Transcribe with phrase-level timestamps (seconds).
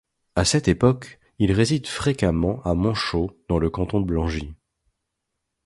[0.35, 4.51] À cette époque, il réside fréquemment à Monchaux dans le canton de Blangy.